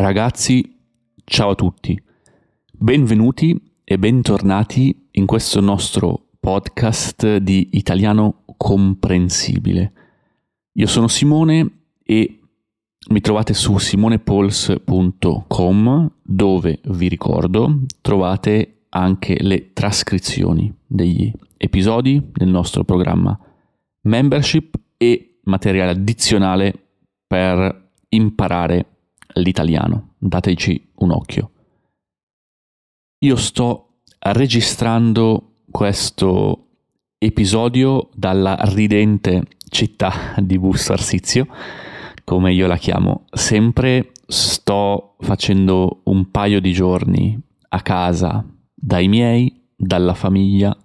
Ragazzi, 0.00 0.78
ciao 1.24 1.50
a 1.50 1.54
tutti. 1.56 2.00
Benvenuti 2.70 3.60
e 3.82 3.98
bentornati 3.98 5.08
in 5.10 5.26
questo 5.26 5.60
nostro 5.60 6.26
podcast 6.38 7.38
di 7.38 7.70
italiano 7.72 8.44
comprensibile. 8.56 9.92
Io 10.74 10.86
sono 10.86 11.08
Simone 11.08 11.86
e 12.04 12.38
mi 13.08 13.20
trovate 13.20 13.54
su 13.54 13.76
simonepols.com 13.76 16.12
dove 16.22 16.78
vi 16.84 17.08
ricordo 17.08 17.80
trovate 18.00 18.84
anche 18.90 19.42
le 19.42 19.72
trascrizioni 19.72 20.72
degli 20.86 21.32
episodi 21.56 22.24
del 22.32 22.48
nostro 22.48 22.84
programma 22.84 23.36
membership 24.02 24.78
e 24.96 25.40
materiale 25.42 25.90
addizionale 25.90 26.72
per 27.26 27.90
imparare 28.10 28.97
l'italiano. 29.34 30.14
Dateci 30.18 30.90
un 30.96 31.10
occhio. 31.10 31.50
Io 33.20 33.36
sto 33.36 34.00
registrando 34.18 35.54
questo 35.70 36.66
episodio 37.18 38.10
dalla 38.14 38.56
ridente 38.60 39.44
città 39.68 40.34
di 40.38 40.58
Busto 40.58 40.92
Arsizio, 40.92 41.46
come 42.24 42.52
io 42.52 42.66
la 42.66 42.76
chiamo. 42.76 43.24
Sempre 43.32 44.12
sto 44.26 45.16
facendo 45.20 46.02
un 46.04 46.30
paio 46.30 46.60
di 46.60 46.72
giorni 46.72 47.38
a 47.70 47.80
casa 47.82 48.44
dai 48.74 49.08
miei, 49.08 49.66
dalla 49.74 50.14
famiglia 50.14 50.76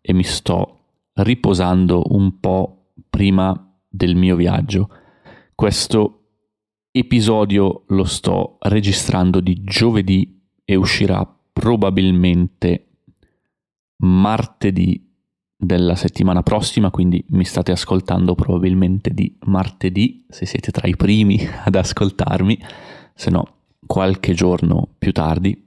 e 0.00 0.12
mi 0.12 0.24
sto 0.24 0.78
riposando 1.14 2.02
un 2.10 2.38
po' 2.38 2.92
prima 3.08 3.54
del 3.88 4.14
mio 4.14 4.36
viaggio. 4.36 4.90
Questo 5.54 6.17
episodio 6.98 7.84
lo 7.88 8.04
sto 8.04 8.56
registrando 8.60 9.40
di 9.40 9.62
giovedì 9.62 10.40
e 10.64 10.74
uscirà 10.74 11.24
probabilmente 11.52 12.86
martedì 13.98 15.06
della 15.56 15.96
settimana 15.96 16.42
prossima, 16.42 16.90
quindi 16.90 17.24
mi 17.30 17.44
state 17.44 17.72
ascoltando 17.72 18.34
probabilmente 18.34 19.10
di 19.10 19.36
martedì, 19.46 20.24
se 20.28 20.46
siete 20.46 20.70
tra 20.70 20.86
i 20.86 20.96
primi 20.96 21.40
ad 21.64 21.74
ascoltarmi, 21.74 22.58
se 23.14 23.30
no 23.30 23.54
qualche 23.86 24.34
giorno 24.34 24.88
più 24.98 25.12
tardi. 25.12 25.66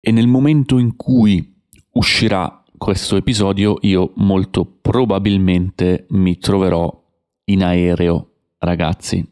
E 0.00 0.10
nel 0.10 0.26
momento 0.26 0.78
in 0.78 0.96
cui 0.96 1.60
uscirà 1.92 2.62
questo 2.76 3.16
episodio 3.16 3.78
io 3.82 4.12
molto 4.16 4.64
probabilmente 4.64 6.06
mi 6.10 6.38
troverò 6.38 7.00
in 7.44 7.62
aereo, 7.62 8.30
ragazzi 8.58 9.31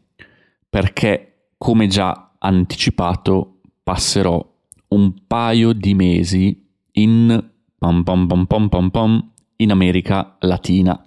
perché, 0.71 1.49
come 1.57 1.87
già 1.87 2.35
anticipato, 2.37 3.59
passerò 3.83 4.41
un 4.87 5.13
paio 5.27 5.73
di 5.73 5.93
mesi 5.93 6.65
in, 6.93 7.51
pom 7.77 8.03
pom 8.03 8.89
pom 8.89 9.31
in 9.57 9.71
America 9.71 10.37
Latina, 10.39 10.97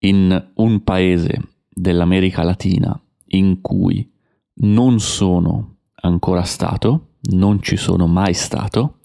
in 0.00 0.50
un 0.56 0.84
paese 0.84 1.40
dell'America 1.70 2.42
Latina 2.42 3.00
in 3.28 3.62
cui 3.62 4.12
non 4.56 5.00
sono 5.00 5.76
ancora 6.02 6.42
stato, 6.42 7.12
non 7.30 7.62
ci 7.62 7.76
sono 7.76 8.06
mai 8.06 8.34
stato, 8.34 8.98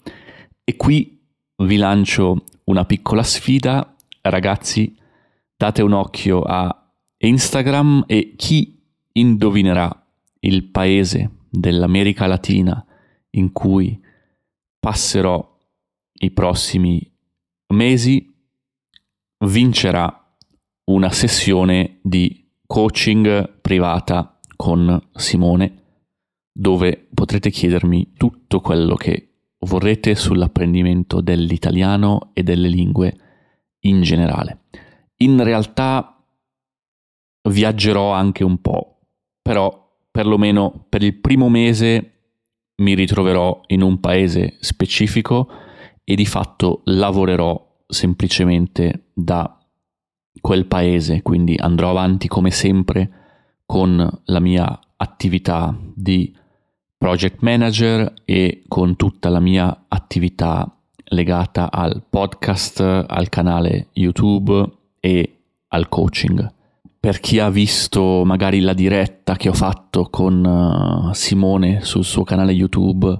e 0.64 0.76
qui 0.76 1.18
vi 1.56 1.76
lancio 1.78 2.44
una 2.64 2.84
piccola 2.84 3.22
sfida, 3.22 3.96
ragazzi, 4.20 4.94
date 5.56 5.80
un 5.80 5.92
occhio 5.92 6.42
a 6.42 6.92
Instagram 7.16 8.04
e 8.06 8.34
chi 8.36 8.80
indovinerà 9.12 10.06
il 10.40 10.64
paese 10.64 11.30
dell'America 11.48 12.26
Latina 12.26 12.84
in 13.30 13.52
cui 13.52 14.00
passerò 14.78 15.58
i 16.14 16.30
prossimi 16.30 17.10
mesi, 17.74 18.32
vincerà 19.44 20.36
una 20.84 21.10
sessione 21.10 21.98
di 22.02 22.48
coaching 22.66 23.60
privata 23.60 24.38
con 24.56 25.00
Simone 25.14 25.80
dove 26.52 27.08
potrete 27.12 27.50
chiedermi 27.50 28.12
tutto 28.16 28.60
quello 28.60 28.94
che 28.94 29.28
vorrete 29.60 30.14
sull'apprendimento 30.14 31.20
dell'italiano 31.20 32.30
e 32.34 32.42
delle 32.42 32.68
lingue 32.68 33.16
in 33.80 34.02
generale. 34.02 34.64
In 35.18 35.42
realtà 35.42 36.22
viaggerò 37.48 38.12
anche 38.12 38.44
un 38.44 38.60
po' 38.60 38.91
però 39.42 39.90
perlomeno 40.10 40.86
per 40.88 41.02
il 41.02 41.14
primo 41.14 41.48
mese 41.48 42.12
mi 42.76 42.94
ritroverò 42.94 43.60
in 43.68 43.82
un 43.82 43.98
paese 44.00 44.56
specifico 44.60 45.48
e 46.04 46.14
di 46.14 46.26
fatto 46.26 46.82
lavorerò 46.84 47.84
semplicemente 47.86 49.10
da 49.12 49.58
quel 50.40 50.66
paese, 50.66 51.22
quindi 51.22 51.56
andrò 51.58 51.90
avanti 51.90 52.28
come 52.28 52.50
sempre 52.50 53.10
con 53.66 54.22
la 54.24 54.40
mia 54.40 54.78
attività 54.96 55.76
di 55.94 56.34
project 56.96 57.40
manager 57.40 58.12
e 58.24 58.62
con 58.68 58.96
tutta 58.96 59.28
la 59.28 59.40
mia 59.40 59.84
attività 59.88 60.78
legata 61.06 61.70
al 61.70 62.02
podcast, 62.08 62.80
al 62.80 63.28
canale 63.28 63.88
YouTube 63.92 64.70
e 65.00 65.38
al 65.68 65.88
coaching 65.88 66.60
per 67.02 67.18
chi 67.18 67.40
ha 67.40 67.50
visto 67.50 68.22
magari 68.24 68.60
la 68.60 68.74
diretta 68.74 69.34
che 69.34 69.48
ho 69.48 69.52
fatto 69.52 70.08
con 70.08 70.44
uh, 70.44 71.12
Simone 71.12 71.80
sul 71.80 72.04
suo 72.04 72.22
canale 72.22 72.52
YouTube 72.52 73.18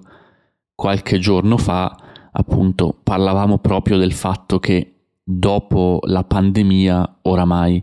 qualche 0.73 1.19
giorno 1.19 1.57
fa, 1.57 1.93
appunto 2.31 2.97
parlavamo 3.03 3.59
proprio 3.59 3.99
del 3.99 4.13
fatto 4.13 4.61
che 4.61 5.07
dopo 5.25 5.99
la 6.05 6.23
pandemia 6.23 7.19
oramai 7.23 7.83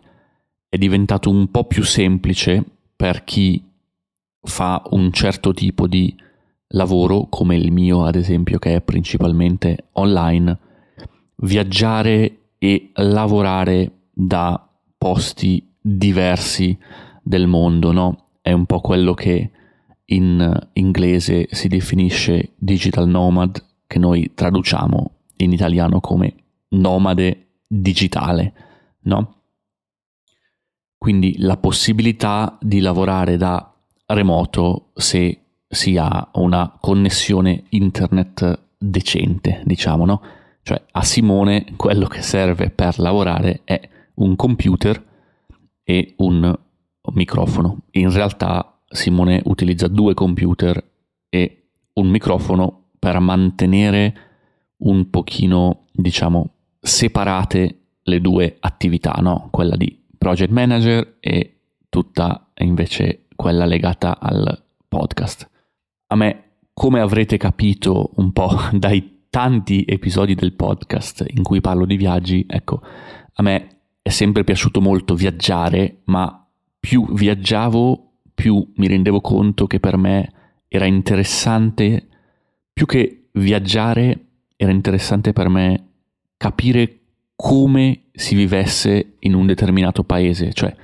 è 0.69 0.77
diventato 0.77 1.29
un 1.29 1.51
po' 1.51 1.65
più 1.65 1.83
semplice 1.83 2.63
per 2.95 3.25
chi 3.25 3.61
fa 4.41 4.81
un 4.91 5.11
certo 5.11 5.51
tipo 5.51 5.85
di 5.85 6.15
lavoro, 6.67 7.27
come 7.27 7.57
il 7.57 7.73
mio 7.73 8.05
ad 8.05 8.15
esempio 8.15 8.57
che 8.57 8.75
è 8.75 8.81
principalmente 8.81 9.89
online, 9.91 10.57
viaggiare 11.41 12.53
e 12.57 12.91
lavorare 12.93 14.03
da 14.13 14.65
posti 14.97 15.68
diversi 15.79 16.77
del 17.21 17.47
mondo, 17.47 17.91
no? 17.91 18.25
È 18.41 18.51
un 18.51 18.65
po' 18.65 18.81
quello 18.81 19.13
che 19.13 19.51
in 20.05 20.67
inglese 20.73 21.47
si 21.51 21.67
definisce 21.67 22.53
digital 22.57 23.07
nomad, 23.07 23.63
che 23.85 23.99
noi 23.99 24.31
traduciamo 24.33 25.11
in 25.37 25.51
italiano 25.51 25.99
come 25.99 26.33
nomade 26.69 27.47
digitale, 27.67 28.53
no? 29.01 29.35
Quindi 30.97 31.35
la 31.37 31.57
possibilità 31.57 32.57
di 32.59 32.79
lavorare 32.79 33.37
da 33.37 33.73
remoto 34.07 34.91
se 34.95 35.39
si 35.67 35.97
ha 35.97 36.29
una 36.33 36.75
connessione 36.79 37.65
internet 37.69 38.67
decente, 38.77 39.61
diciamo, 39.65 40.05
no? 40.05 40.21
Cioè 40.61 40.81
a 40.91 41.03
Simone 41.03 41.73
quello 41.77 42.07
che 42.07 42.21
serve 42.21 42.69
per 42.69 42.99
lavorare 42.99 43.61
è 43.63 43.79
un 44.15 44.35
computer 44.35 45.01
e 45.89 46.13
un 46.17 46.55
microfono. 47.13 47.79
In 47.93 48.13
realtà 48.13 48.79
Simone 48.87 49.41
utilizza 49.45 49.87
due 49.87 50.13
computer 50.13 50.79
e 51.27 51.63
un 51.93 52.09
microfono 52.09 52.89
per 52.99 53.17
mantenere 53.17 54.15
un 54.83 55.09
pochino, 55.09 55.87
diciamo, 55.91 56.53
separate 56.79 57.79
le 58.03 58.21
due 58.21 58.57
attività, 58.59 59.13
no? 59.19 59.47
Quella 59.49 59.75
di 59.75 59.99
project 60.15 60.51
manager 60.51 61.15
e 61.19 61.61
tutta 61.89 62.51
invece 62.59 63.25
quella 63.35 63.65
legata 63.65 64.19
al 64.19 64.63
podcast. 64.87 65.49
A 66.05 66.15
me, 66.15 66.43
come 66.71 66.99
avrete 66.99 67.37
capito 67.37 68.11
un 68.17 68.31
po' 68.31 68.55
dai 68.77 69.23
tanti 69.31 69.85
episodi 69.87 70.35
del 70.35 70.53
podcast 70.53 71.25
in 71.29 71.41
cui 71.41 71.61
parlo 71.61 71.87
di 71.87 71.97
viaggi, 71.97 72.45
ecco, 72.47 72.79
a 73.33 73.41
me 73.41 73.78
è 74.01 74.09
sempre 74.09 74.43
piaciuto 74.43 74.81
molto 74.81 75.15
viaggiare, 75.15 76.01
ma 76.05 76.47
più 76.79 77.13
viaggiavo, 77.13 78.11
più 78.33 78.71
mi 78.75 78.87
rendevo 78.87 79.21
conto 79.21 79.67
che 79.67 79.79
per 79.79 79.97
me 79.97 80.31
era 80.67 80.85
interessante, 80.85 82.07
più 82.71 82.85
che 82.85 83.29
viaggiare, 83.33 84.27
era 84.55 84.71
interessante 84.71 85.33
per 85.33 85.49
me 85.49 85.87
capire 86.37 86.99
come 87.35 88.05
si 88.11 88.35
vivesse 88.35 89.15
in 89.19 89.33
un 89.33 89.45
determinato 89.45 90.03
paese, 90.03 90.53
cioè 90.53 90.75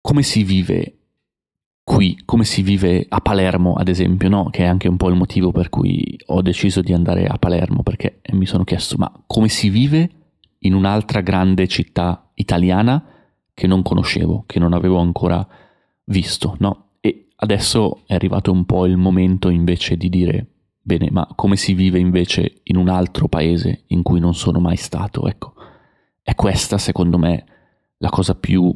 come 0.00 0.22
si 0.22 0.42
vive 0.42 0.98
qui, 1.88 2.20
come 2.24 2.44
si 2.44 2.62
vive 2.62 3.06
a 3.08 3.20
Palermo, 3.20 3.74
ad 3.74 3.88
esempio, 3.88 4.28
no? 4.28 4.50
che 4.50 4.64
è 4.64 4.66
anche 4.66 4.88
un 4.88 4.96
po' 4.96 5.08
il 5.08 5.16
motivo 5.16 5.52
per 5.52 5.70
cui 5.70 6.18
ho 6.26 6.42
deciso 6.42 6.82
di 6.82 6.92
andare 6.92 7.26
a 7.26 7.38
Palermo, 7.38 7.82
perché 7.82 8.20
mi 8.32 8.46
sono 8.46 8.64
chiesto, 8.64 8.96
ma 8.98 9.10
come 9.26 9.48
si 9.48 9.70
vive 9.70 10.10
in 10.60 10.74
un'altra 10.74 11.20
grande 11.20 11.66
città 11.68 12.30
italiana 12.34 13.02
che 13.54 13.66
non 13.66 13.82
conoscevo, 13.82 14.44
che 14.46 14.58
non 14.58 14.72
avevo 14.72 14.98
ancora 14.98 15.46
visto, 16.04 16.56
no? 16.58 16.90
E 17.00 17.28
adesso 17.36 18.02
è 18.06 18.14
arrivato 18.14 18.52
un 18.52 18.64
po' 18.64 18.86
il 18.86 18.96
momento 18.96 19.48
invece 19.48 19.96
di 19.96 20.08
dire, 20.08 20.46
bene, 20.80 21.08
ma 21.10 21.26
come 21.34 21.56
si 21.56 21.74
vive 21.74 21.98
invece 21.98 22.60
in 22.64 22.76
un 22.76 22.88
altro 22.88 23.28
paese 23.28 23.84
in 23.88 24.02
cui 24.02 24.20
non 24.20 24.34
sono 24.34 24.60
mai 24.60 24.76
stato? 24.76 25.26
Ecco, 25.26 25.54
è 26.22 26.34
questa 26.34 26.78
secondo 26.78 27.18
me 27.18 27.44
la 27.98 28.10
cosa 28.10 28.34
più 28.34 28.74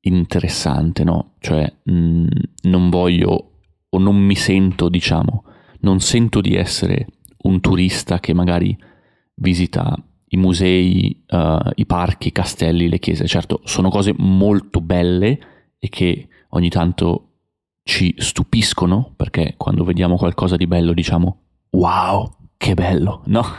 interessante, 0.00 1.04
no? 1.04 1.34
Cioè, 1.38 1.72
mh, 1.82 1.92
mm, 1.92 2.26
non 2.62 2.90
voglio 2.90 3.50
o 3.88 3.98
non 3.98 4.16
mi 4.16 4.34
sento, 4.34 4.88
diciamo, 4.88 5.44
non 5.80 6.00
sento 6.00 6.40
di 6.40 6.54
essere 6.54 7.06
un 7.42 7.60
turista 7.60 8.18
che 8.18 8.32
magari 8.32 8.76
visita 9.34 9.94
i 10.32 10.36
musei, 10.36 11.24
uh, 11.28 11.70
i 11.74 11.84
parchi, 11.84 12.28
i 12.28 12.32
castelli, 12.32 12.88
le 12.88 12.98
chiese. 12.98 13.26
Certo, 13.26 13.60
sono 13.64 13.90
cose 13.90 14.14
molto 14.16 14.80
belle 14.80 15.38
e 15.78 15.88
che 15.88 16.28
ogni 16.50 16.70
tanto 16.70 17.28
ci 17.82 18.14
stupiscono, 18.16 19.12
perché 19.14 19.54
quando 19.56 19.84
vediamo 19.84 20.16
qualcosa 20.16 20.56
di 20.56 20.66
bello 20.66 20.92
diciamo 20.92 21.40
wow, 21.70 22.30
che 22.56 22.74
bello, 22.74 23.22
no? 23.26 23.44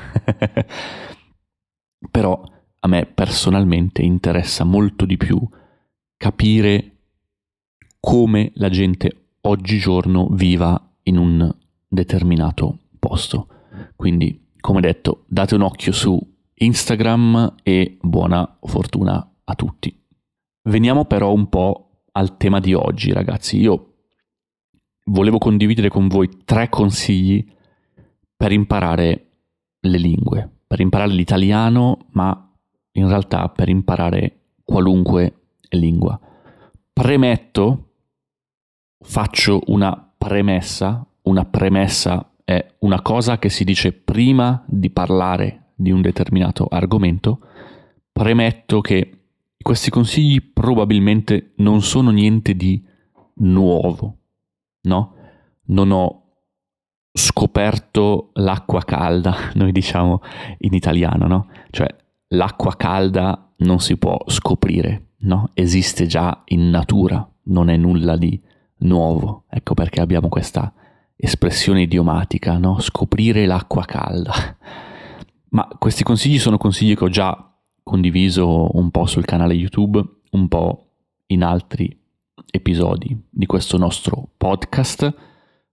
Però 2.10 2.44
a 2.80 2.88
me 2.88 3.06
personalmente 3.06 4.02
interessa 4.02 4.64
molto 4.64 5.06
di 5.06 5.18
più 5.18 5.40
capire 6.18 6.92
come 8.00 8.52
la 8.56 8.70
gente 8.70 9.28
oggigiorno 9.42 10.28
viva 10.32 10.82
in 11.04 11.18
un 11.18 11.54
determinato 11.88 12.80
posto. 12.98 13.48
Quindi, 13.96 14.48
come 14.60 14.82
detto, 14.82 15.26
date 15.28 15.56
un 15.56 15.62
occhio 15.62 15.92
su 15.92 16.33
Instagram 16.56 17.56
e 17.64 17.98
buona 18.02 18.58
fortuna 18.62 19.36
a 19.44 19.56
tutti. 19.56 20.00
Veniamo 20.64 21.06
però 21.06 21.34
un 21.34 21.50
po' 21.50 22.04
al 22.14 22.38
tema 22.38 22.60
di 22.60 22.74
oggi, 22.74 23.12
ragazzi. 23.12 23.60
Io 23.60 23.94
volevo 25.06 25.38
condividere 25.38 25.90
con 25.90 26.08
voi 26.08 26.30
tre 26.46 26.70
consigli 26.70 27.46
per 28.36 28.52
imparare 28.52 29.32
le 29.80 29.98
lingue, 29.98 30.50
per 30.66 30.80
imparare 30.80 31.12
l'italiano, 31.12 32.08
ma 32.12 32.52
in 32.94 33.08
realtà 33.08 33.50
per 33.50 33.70
imparare 33.70 34.56
qualunque 34.64 35.58
lingua. 35.70 36.20
Premetto, 36.92 37.90
faccio 39.00 39.62
una 39.68 40.14
premessa, 40.18 41.06
una 41.24 41.46
premessa 41.46 42.34
è 42.46 42.76
una 42.80 43.02
cosa 43.02 43.40
che 43.40 43.50
si 43.50 43.64
dice 43.64 43.92
prima 43.94 44.64
di 44.68 44.90
parlare 44.90 45.63
di 45.84 45.92
un 45.92 46.02
determinato 46.02 46.66
argomento, 46.68 47.40
premetto 48.12 48.82
che 48.82 49.26
questi 49.62 49.92
consigli 49.92 50.42
probabilmente 50.42 51.54
non 51.58 51.82
sono 51.84 52.10
niente 52.10 52.56
di 52.56 52.84
nuovo, 53.36 54.18
no? 54.82 55.16
Non 55.66 55.92
ho 55.92 56.24
scoperto 57.12 58.32
l'acqua 58.34 58.84
calda, 58.84 59.52
noi 59.54 59.72
diciamo 59.72 60.22
in 60.60 60.74
italiano, 60.74 61.28
no? 61.28 61.48
Cioè 61.70 61.88
l'acqua 62.30 62.76
calda 62.76 63.54
non 63.58 63.80
si 63.80 63.98
può 63.98 64.18
scoprire, 64.28 65.14
no? 65.20 65.52
Esiste 65.54 66.08
già 66.08 66.42
in 66.46 66.70
natura, 66.70 67.28
non 67.44 67.70
è 67.70 67.78
nulla 67.78 68.18
di 68.18 68.40
nuovo. 68.80 69.46
Ecco 69.50 69.74
perché 69.74 70.02
abbiamo 70.02 70.30
questa 70.30 70.74
espressione 71.16 71.84
idiomatica, 71.84 72.58
no? 72.58 72.80
Scoprire 72.80 73.46
l'acqua 73.46 73.86
calda. 73.86 74.34
Ma 75.54 75.68
questi 75.78 76.04
consigli 76.04 76.40
sono 76.40 76.58
consigli 76.58 76.96
che 76.96 77.04
ho 77.04 77.10
già 77.10 77.56
condiviso 77.84 78.76
un 78.76 78.90
po' 78.90 79.06
sul 79.06 79.26
canale 79.26 79.54
YouTube, 79.54 80.04
un 80.32 80.48
po' 80.48 80.88
in 81.28 81.44
altri 81.44 81.96
episodi 82.50 83.16
di 83.30 83.46
questo 83.46 83.78
nostro 83.78 84.30
podcast, 84.36 85.14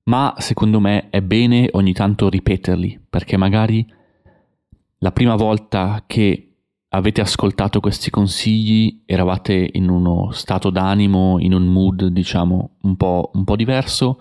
ma 0.04 0.34
secondo 0.36 0.80
me 0.80 1.08
è 1.08 1.22
bene 1.22 1.70
ogni 1.72 1.94
tanto 1.94 2.28
ripeterli, 2.28 3.06
perché 3.08 3.38
magari 3.38 3.86
la 4.98 5.12
prima 5.12 5.34
volta 5.34 6.04
che 6.06 6.56
avete 6.88 7.22
ascoltato 7.22 7.80
questi 7.80 8.10
consigli 8.10 9.04
eravate 9.06 9.70
in 9.72 9.88
uno 9.88 10.30
stato 10.32 10.68
d'animo, 10.68 11.38
in 11.38 11.54
un 11.54 11.64
mood 11.64 12.06
diciamo 12.08 12.76
un 12.82 12.96
po', 12.96 13.30
un 13.32 13.44
po 13.44 13.56
diverso 13.56 14.20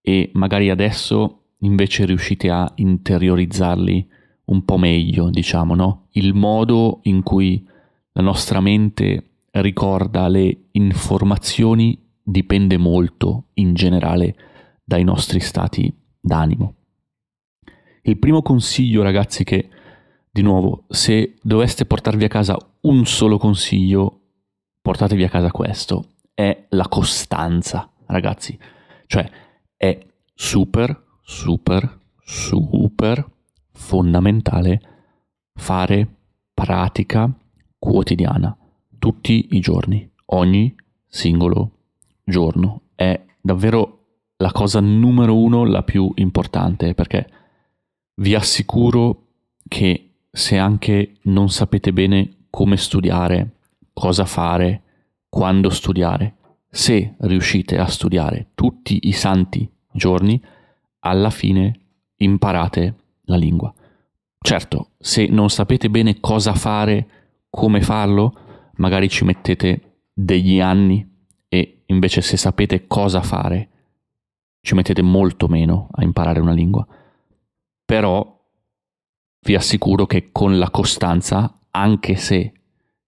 e 0.00 0.30
magari 0.32 0.70
adesso 0.70 1.48
invece 1.58 2.06
riuscite 2.06 2.48
a 2.48 2.70
interiorizzarli 2.76 4.14
un 4.46 4.64
po' 4.64 4.76
meglio, 4.76 5.30
diciamo, 5.30 5.74
no? 5.74 6.08
Il 6.12 6.34
modo 6.34 7.00
in 7.04 7.22
cui 7.22 7.66
la 8.12 8.22
nostra 8.22 8.60
mente 8.60 9.30
ricorda 9.52 10.28
le 10.28 10.68
informazioni 10.72 11.98
dipende 12.22 12.76
molto 12.76 13.48
in 13.54 13.74
generale 13.74 14.36
dai 14.84 15.04
nostri 15.04 15.40
stati 15.40 15.92
d'animo. 16.20 16.74
Il 18.02 18.18
primo 18.18 18.42
consiglio, 18.42 19.02
ragazzi, 19.02 19.44
che 19.44 19.68
di 20.30 20.42
nuovo, 20.42 20.84
se 20.88 21.36
doveste 21.42 21.86
portarvi 21.86 22.24
a 22.24 22.28
casa 22.28 22.56
un 22.82 23.04
solo 23.06 23.38
consiglio, 23.38 24.20
portatevi 24.80 25.24
a 25.24 25.28
casa 25.28 25.50
questo, 25.50 26.10
è 26.34 26.66
la 26.70 26.86
costanza, 26.88 27.90
ragazzi. 28.06 28.56
Cioè, 29.06 29.28
è 29.76 30.06
super, 30.34 31.04
super, 31.22 31.98
super 32.22 33.34
fondamentale 33.76 34.80
fare 35.54 36.08
pratica 36.52 37.30
quotidiana 37.78 38.56
tutti 38.98 39.48
i 39.50 39.60
giorni, 39.60 40.10
ogni 40.26 40.74
singolo 41.06 41.70
giorno. 42.24 42.82
È 42.94 43.24
davvero 43.40 43.92
la 44.38 44.50
cosa 44.50 44.80
numero 44.80 45.38
uno, 45.38 45.64
la 45.64 45.82
più 45.82 46.10
importante, 46.16 46.94
perché 46.94 47.28
vi 48.16 48.34
assicuro 48.34 49.26
che 49.68 50.14
se 50.30 50.56
anche 50.58 51.18
non 51.22 51.50
sapete 51.50 51.92
bene 51.92 52.46
come 52.50 52.76
studiare, 52.76 53.58
cosa 53.92 54.24
fare, 54.24 54.82
quando 55.28 55.70
studiare, 55.70 56.36
se 56.68 57.14
riuscite 57.18 57.78
a 57.78 57.86
studiare 57.86 58.48
tutti 58.54 59.00
i 59.02 59.12
santi 59.12 59.70
giorni, 59.92 60.42
alla 61.00 61.30
fine 61.30 61.80
imparate 62.16 62.94
la 63.26 63.36
lingua. 63.36 63.72
Certo, 64.38 64.90
se 64.98 65.26
non 65.26 65.50
sapete 65.50 65.90
bene 65.90 66.20
cosa 66.20 66.54
fare, 66.54 67.08
come 67.50 67.80
farlo, 67.80 68.70
magari 68.76 69.08
ci 69.08 69.24
mettete 69.24 70.00
degli 70.12 70.60
anni 70.60 71.06
e 71.48 71.82
invece 71.86 72.20
se 72.20 72.36
sapete 72.36 72.86
cosa 72.86 73.22
fare, 73.22 73.68
ci 74.60 74.74
mettete 74.74 75.02
molto 75.02 75.48
meno 75.48 75.88
a 75.92 76.02
imparare 76.02 76.40
una 76.40 76.52
lingua. 76.52 76.86
Però 77.84 78.34
vi 79.40 79.54
assicuro 79.54 80.06
che 80.06 80.30
con 80.32 80.58
la 80.58 80.70
costanza, 80.70 81.60
anche 81.70 82.16
se 82.16 82.52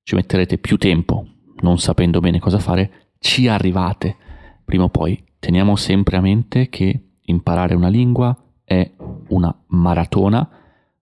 ci 0.02 0.14
metterete 0.14 0.58
più 0.58 0.76
tempo 0.76 1.26
non 1.60 1.78
sapendo 1.78 2.20
bene 2.20 2.38
cosa 2.38 2.58
fare, 2.58 3.10
ci 3.18 3.48
arrivate 3.48 4.16
prima 4.64 4.84
o 4.84 4.88
poi. 4.88 5.22
Teniamo 5.38 5.76
sempre 5.76 6.16
a 6.16 6.20
mente 6.20 6.68
che 6.68 7.00
imparare 7.22 7.74
una 7.74 7.88
lingua 7.88 8.36
è 8.68 8.90
una 9.28 9.54
maratona, 9.68 10.46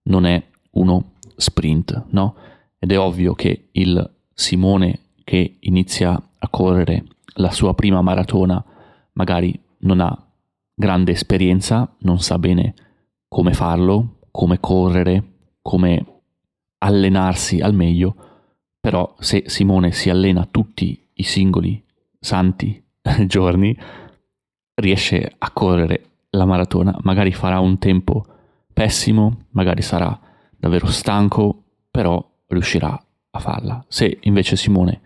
non 0.02 0.24
è 0.24 0.40
uno 0.70 1.14
sprint, 1.34 2.04
no? 2.10 2.36
Ed 2.78 2.92
è 2.92 2.98
ovvio 2.98 3.34
che 3.34 3.70
il 3.72 4.10
Simone 4.32 5.00
che 5.24 5.56
inizia 5.60 6.12
a 6.38 6.48
correre 6.48 7.04
la 7.38 7.50
sua 7.50 7.74
prima 7.74 8.00
maratona 8.02 8.64
magari 9.14 9.58
non 9.78 10.00
ha 10.00 10.16
grande 10.72 11.10
esperienza, 11.10 11.92
non 12.00 12.20
sa 12.20 12.38
bene 12.38 12.74
come 13.26 13.52
farlo, 13.52 14.18
come 14.30 14.60
correre, 14.60 15.24
come 15.60 16.20
allenarsi 16.78 17.58
al 17.58 17.74
meglio, 17.74 18.14
però 18.78 19.16
se 19.18 19.44
Simone 19.46 19.90
si 19.90 20.08
allena 20.08 20.46
tutti 20.48 21.08
i 21.14 21.22
singoli 21.24 21.82
santi 22.20 22.80
giorni, 23.26 23.76
riesce 24.74 25.34
a 25.36 25.50
correre 25.50 26.10
la 26.36 26.44
maratona, 26.44 26.96
magari 27.02 27.32
farà 27.32 27.58
un 27.60 27.78
tempo 27.78 28.24
pessimo, 28.72 29.46
magari 29.50 29.82
sarà 29.82 30.18
davvero 30.56 30.86
stanco, 30.86 31.64
però 31.90 32.24
riuscirà 32.48 33.00
a 33.30 33.38
farla. 33.38 33.84
Se 33.88 34.18
invece 34.22 34.56
Simone 34.56 35.00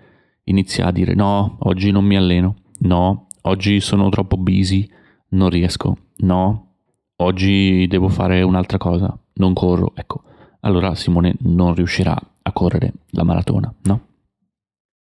inizia 0.45 0.87
a 0.87 0.93
dire 0.93 1.15
no, 1.15 1.57
oggi 1.61 1.91
non 1.91 2.05
mi 2.05 2.17
alleno, 2.17 2.57
no, 2.81 3.27
oggi 3.43 3.81
sono 3.81 4.09
troppo 4.09 4.37
busy, 4.37 4.89
non 5.31 5.49
riesco, 5.49 5.97
no, 6.19 6.75
oggi 7.17 7.87
devo 7.87 8.09
fare 8.09 8.43
un'altra 8.43 8.79
cosa, 8.79 9.17
non 9.35 9.53
corro, 9.53 9.93
ecco, 9.95 10.23
allora 10.61 10.95
Simone 10.95 11.37
non 11.41 11.75
riuscirà 11.75 12.17
a 12.43 12.53
correre 12.53 12.93
la 13.11 13.23
maratona, 13.23 13.73
no? 13.83 14.09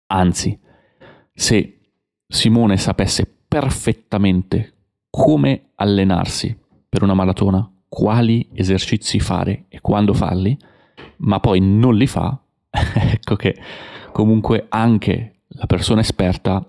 Anzi, 0.08 0.58
se 1.32 1.80
Simone 2.26 2.76
sapesse 2.76 3.26
perfettamente 3.48 4.81
come 5.14 5.72
allenarsi 5.74 6.58
per 6.88 7.02
una 7.02 7.12
maratona, 7.12 7.70
quali 7.86 8.48
esercizi 8.54 9.20
fare 9.20 9.66
e 9.68 9.82
quando 9.82 10.14
farli, 10.14 10.56
ma 11.18 11.38
poi 11.38 11.60
non 11.60 11.94
li 11.94 12.06
fa, 12.06 12.40
ecco 12.70 13.36
che 13.36 13.60
comunque 14.10 14.64
anche 14.70 15.42
la 15.48 15.66
persona 15.66 16.00
esperta 16.00 16.66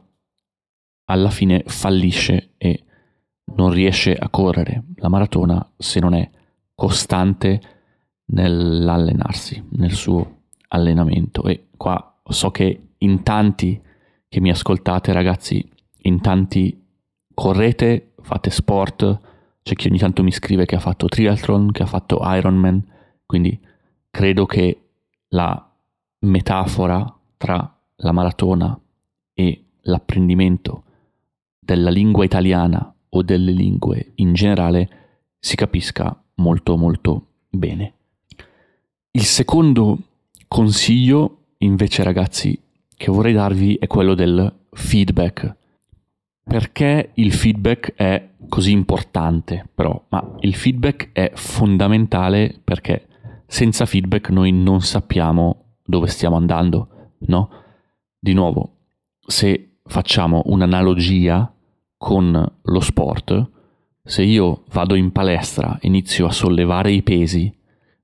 alla 1.05 1.29
fine 1.29 1.63
fallisce 1.67 2.55
e 2.57 2.83
non 3.55 3.71
riesce 3.71 4.13
a 4.13 4.27
correre. 4.27 4.83
La 4.95 5.07
maratona 5.07 5.65
se 5.77 6.01
non 6.01 6.13
è 6.13 6.29
costante 6.75 7.61
nell'allenarsi, 8.25 9.63
nel 9.77 9.93
suo 9.93 10.41
allenamento. 10.67 11.43
E 11.45 11.67
qua 11.77 12.19
so 12.27 12.51
che 12.51 12.89
in 12.97 13.23
tanti 13.23 13.81
che 14.27 14.41
mi 14.41 14.49
ascoltate, 14.49 15.13
ragazzi, 15.13 15.65
in 16.05 16.19
tanti 16.19 16.81
correte, 17.33 18.12
fate 18.23 18.49
sport, 18.49 19.19
c'è 19.61 19.75
chi 19.75 19.87
ogni 19.87 19.99
tanto 19.99 20.23
mi 20.23 20.31
scrive 20.31 20.65
che 20.65 20.75
ha 20.75 20.79
fatto 20.79 21.07
triathlon, 21.07 21.71
che 21.71 21.83
ha 21.83 21.85
fatto 21.85 22.19
Ironman, 22.23 22.83
quindi 23.25 23.59
credo 24.09 24.45
che 24.45 24.81
la 25.29 25.71
metafora 26.19 27.15
tra 27.37 27.77
la 27.97 28.11
maratona 28.11 28.77
e 29.33 29.63
l'apprendimento 29.81 30.83
della 31.59 31.89
lingua 31.89 32.25
italiana 32.25 32.93
o 33.09 33.21
delle 33.21 33.51
lingue 33.51 34.13
in 34.15 34.33
generale 34.33 34.89
si 35.39 35.55
capisca 35.55 36.17
molto 36.35 36.77
molto 36.77 37.27
bene. 37.49 37.93
Il 39.11 39.23
secondo 39.23 39.97
consiglio 40.47 41.37
invece 41.59 42.03
ragazzi 42.03 42.59
che 42.95 43.11
vorrei 43.11 43.33
darvi 43.33 43.75
è 43.75 43.87
quello 43.87 44.13
del 44.15 44.51
feedback. 44.71 45.55
Perché 46.43 47.11
il 47.15 47.31
feedback 47.31 47.93
è 47.95 48.29
così 48.49 48.71
importante 48.71 49.67
però? 49.73 50.05
Ma 50.09 50.35
il 50.41 50.53
feedback 50.55 51.11
è 51.13 51.31
fondamentale 51.33 52.59
perché 52.63 53.07
senza 53.47 53.85
feedback 53.85 54.29
noi 54.29 54.51
non 54.51 54.81
sappiamo 54.81 55.77
dove 55.85 56.07
stiamo 56.07 56.35
andando, 56.35 57.15
no? 57.27 57.49
Di 58.19 58.33
nuovo, 58.33 58.77
se 59.25 59.77
facciamo 59.85 60.43
un'analogia 60.45 61.53
con 61.97 62.51
lo 62.61 62.79
sport, 62.79 63.51
se 64.03 64.23
io 64.23 64.63
vado 64.71 64.95
in 64.95 65.11
palestra 65.11 65.77
inizio 65.81 66.25
a 66.25 66.31
sollevare 66.31 66.91
i 66.91 67.03
pesi, 67.03 67.53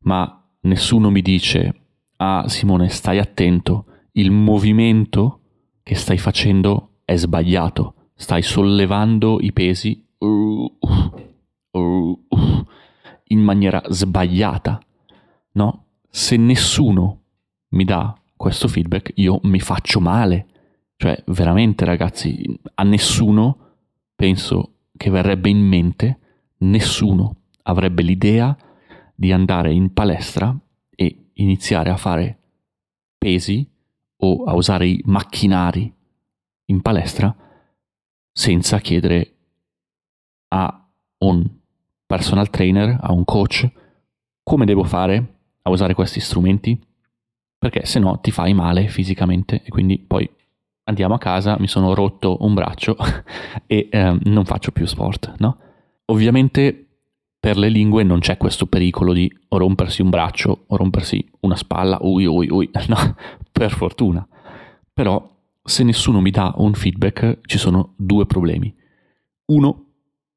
ma 0.01 0.49
nessuno 0.61 1.09
mi 1.09 1.21
dice, 1.21 1.73
ah 2.17 2.47
Simone, 2.47 2.89
stai 2.89 3.19
attento, 3.19 3.85
il 4.13 4.31
movimento 4.31 5.41
che 5.83 5.95
stai 5.95 6.17
facendo 6.17 6.99
è 7.03 7.15
sbagliato, 7.15 7.95
stai 8.19 8.41
sollevando 8.41 9.39
i 9.39 9.53
pesi 9.53 10.05
uh, 10.17 10.77
uh, 11.71 12.25
in 13.27 13.39
maniera 13.39 13.81
sbagliata 13.87 14.81
no? 15.59 15.85
Se 16.09 16.37
nessuno 16.37 17.21
mi 17.69 17.83
dà 17.83 18.15
questo 18.35 18.67
feedback, 18.67 19.11
io 19.15 19.39
mi 19.43 19.59
faccio 19.59 19.99
male. 19.99 20.47
Cioè, 20.95 21.23
veramente, 21.27 21.85
ragazzi, 21.85 22.59
a 22.75 22.83
nessuno 22.83 23.57
penso 24.15 24.73
che 24.97 25.09
verrebbe 25.09 25.49
in 25.49 25.59
mente, 25.59 26.19
nessuno 26.59 27.35
avrebbe 27.63 28.01
l'idea 28.01 28.55
di 29.15 29.31
andare 29.31 29.73
in 29.73 29.93
palestra 29.93 30.57
e 30.95 31.31
iniziare 31.33 31.89
a 31.89 31.97
fare 31.97 32.37
pesi 33.17 33.67
o 34.21 34.43
a 34.43 34.55
usare 34.55 34.87
i 34.87 35.01
macchinari 35.05 35.93
in 36.65 36.81
palestra 36.81 37.33
senza 38.39 38.79
chiedere 38.79 39.33
a 40.53 40.87
un 41.17 41.45
personal 42.05 42.49
trainer, 42.49 42.97
a 43.01 43.11
un 43.11 43.25
coach, 43.25 43.69
come 44.41 44.63
devo 44.63 44.85
fare 44.85 45.39
a 45.61 45.69
usare 45.69 45.93
questi 45.93 46.21
strumenti 46.21 46.79
perché 47.57 47.85
se 47.85 47.99
no 47.99 48.21
ti 48.21 48.31
fai 48.31 48.53
male 48.53 48.87
fisicamente 48.87 49.61
e 49.61 49.67
quindi 49.67 49.99
poi 49.99 50.27
andiamo 50.85 51.15
a 51.15 51.17
casa, 51.17 51.57
mi 51.59 51.67
sono 51.67 51.93
rotto 51.93 52.37
un 52.39 52.53
braccio 52.53 52.95
e 53.67 53.89
eh, 53.91 54.17
non 54.23 54.45
faccio 54.45 54.71
più 54.71 54.85
sport, 54.85 55.33
no? 55.39 55.57
Ovviamente 56.05 56.85
per 57.37 57.57
le 57.57 57.67
lingue 57.67 58.03
non 58.03 58.19
c'è 58.19 58.37
questo 58.37 58.67
pericolo 58.67 59.11
di 59.11 59.29
rompersi 59.49 60.01
un 60.01 60.09
braccio 60.11 60.63
o 60.65 60.77
rompersi 60.77 61.29
una 61.41 61.57
spalla, 61.57 61.97
ui 62.03 62.25
ui 62.25 62.47
ui, 62.49 62.71
no, 62.87 63.15
per 63.51 63.71
fortuna. 63.71 64.25
Però 64.93 65.38
se 65.69 65.83
nessuno 65.83 66.19
mi 66.19 66.31
dà 66.31 66.51
un 66.57 66.73
feedback 66.73 67.41
ci 67.45 67.59
sono 67.59 67.93
due 67.95 68.25
problemi. 68.25 68.75
Uno, 69.45 69.85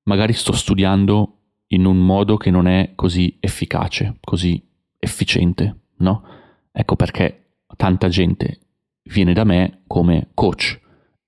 magari 0.04 0.34
sto 0.34 0.52
studiando 0.52 1.38
in 1.68 1.86
un 1.86 2.04
modo 2.04 2.36
che 2.36 2.50
non 2.50 2.66
è 2.66 2.92
così 2.94 3.38
efficace, 3.40 4.18
così 4.20 4.62
efficiente, 4.98 5.84
no? 5.98 6.22
Ecco 6.70 6.96
perché 6.96 7.54
tanta 7.76 8.08
gente 8.08 8.60
viene 9.04 9.32
da 9.32 9.44
me 9.44 9.82
come 9.86 10.28
coach 10.34 10.78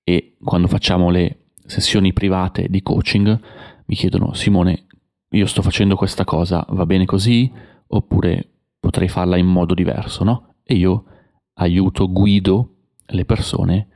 e 0.04 0.37
quando 0.44 0.68
facciamo 0.68 1.08
le 1.08 1.46
sessioni 1.64 2.12
private 2.12 2.68
di 2.68 2.82
coaching 2.82 3.40
mi 3.87 3.94
chiedono 3.94 4.34
Simone, 4.34 4.87
io 5.30 5.46
sto 5.46 5.62
facendo 5.62 5.96
questa 5.96 6.25
cosa, 6.25 6.64
va 6.68 6.84
bene 6.84 7.06
così 7.06 7.50
oppure 7.87 8.50
potrei 8.78 9.08
farla 9.08 9.38
in 9.38 9.46
modo 9.46 9.73
diverso, 9.73 10.25
no? 10.25 10.56
E 10.62 10.75
io 10.75 11.04
aiuto, 11.54 12.11
guido 12.12 12.75
le 13.06 13.25
persone 13.25 13.88